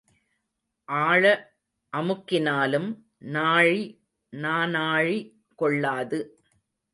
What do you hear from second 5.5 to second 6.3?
கொள்ளாது.